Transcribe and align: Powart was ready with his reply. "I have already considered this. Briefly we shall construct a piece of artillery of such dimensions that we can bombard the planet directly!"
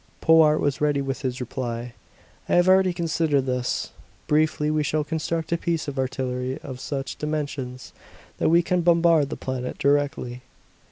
Powart 0.19 0.59
was 0.59 0.81
ready 0.81 0.99
with 0.99 1.21
his 1.21 1.39
reply. 1.39 1.93
"I 2.49 2.55
have 2.55 2.67
already 2.67 2.91
considered 2.91 3.45
this. 3.45 3.91
Briefly 4.25 4.71
we 4.71 4.81
shall 4.81 5.03
construct 5.03 5.51
a 5.51 5.59
piece 5.59 5.87
of 5.87 5.99
artillery 5.99 6.57
of 6.63 6.79
such 6.79 7.17
dimensions 7.17 7.93
that 8.39 8.49
we 8.49 8.63
can 8.63 8.81
bombard 8.81 9.29
the 9.29 9.37
planet 9.37 9.77
directly!" 9.77 10.41